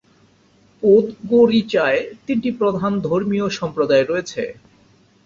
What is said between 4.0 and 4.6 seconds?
রয়েছে।